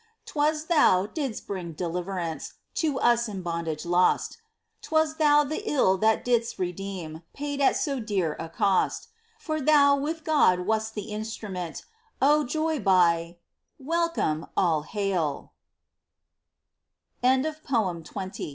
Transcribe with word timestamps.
'Twas 0.25 0.65
thou 0.65 1.05
didst 1.05 1.45
bring 1.45 1.73
deliverance 1.73 2.53
To 2.73 2.99
us 2.99 3.27
in 3.27 3.43
bondage 3.43 3.85
lost; 3.85 4.39
'Twas 4.81 5.17
thou 5.17 5.43
the 5.43 5.61
ill 5.69 5.95
that 5.99 6.25
didst 6.25 6.57
redeem. 6.57 7.21
Paid 7.33 7.61
at 7.61 7.75
so 7.77 7.99
dear 7.99 8.35
a 8.39 8.49
cost. 8.49 9.09
For 9.37 9.61
thou, 9.61 9.95
with 9.95 10.23
God, 10.23 10.61
wast 10.61 10.97
instrument 10.97 11.85
Of 12.19 12.47
joy 12.47 12.79
by.. 12.79 13.37
.1 13.79 13.85
Welcome! 13.85 14.47
all 14.57 14.81
hail! 14.81 15.53